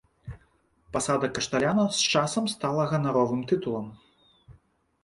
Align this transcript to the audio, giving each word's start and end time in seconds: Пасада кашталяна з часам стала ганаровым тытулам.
Пасада 0.95 1.29
кашталяна 1.35 1.85
з 1.99 2.09
часам 2.15 2.43
стала 2.55 2.83
ганаровым 2.95 3.41
тытулам. 3.53 3.87